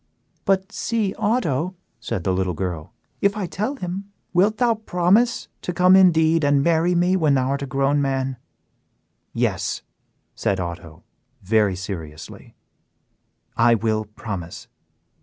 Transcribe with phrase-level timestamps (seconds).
[0.45, 5.73] "But see, Otto," said the little girl, "if I tell him, wilt thou promise to
[5.73, 8.37] come indeed and marry me when thou art grown a man?"
[9.31, 9.83] "Yes,"
[10.33, 11.03] said Otto,
[11.43, 12.55] very seriously,
[13.55, 14.67] "I will promise."